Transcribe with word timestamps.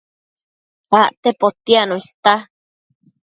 Acte 1.01 1.29
potiacno 1.41 1.95
ista 2.03 2.33